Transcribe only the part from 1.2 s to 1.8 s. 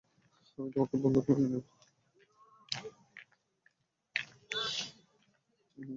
মেনে নেবো।